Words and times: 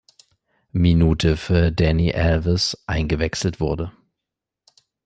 Minute 0.71 1.37
für 1.37 1.69
Dani 1.71 2.11
Alves 2.11 2.75
eingewechselt 2.87 3.59
wurde. 3.59 3.91